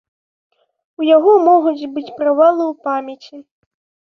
У 1.01 1.05
яго 1.09 1.35
могуць 1.49 1.89
быць 1.99 2.15
правалы 2.21 2.63
ў 2.71 2.73
памяці. 2.89 3.37